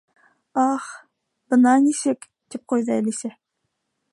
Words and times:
—Аһ, 0.67 0.87
бына 1.53 1.73
нисек!— 1.83 2.27
тип 2.55 2.65
ҡуйҙы 2.73 2.97
Әлисә. 2.99 3.33